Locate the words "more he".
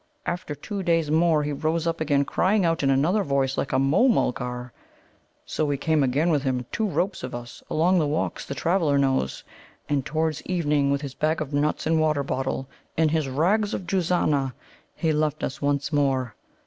1.11-1.51